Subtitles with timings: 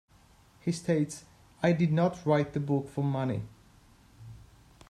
[0.61, 1.25] He states,
[1.61, 3.43] I did not write the book for money...